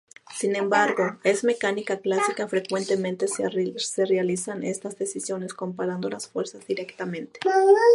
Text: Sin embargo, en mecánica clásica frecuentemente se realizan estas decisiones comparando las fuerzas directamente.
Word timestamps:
Sin 0.35 0.55
embargo, 0.55 1.19
en 1.23 1.37
mecánica 1.43 1.99
clásica 1.99 2.47
frecuentemente 2.47 3.27
se 3.27 3.47
realizan 4.05 4.63
estas 4.63 4.97
decisiones 4.97 5.53
comparando 5.53 6.09
las 6.09 6.27
fuerzas 6.27 6.65
directamente. 6.65 7.39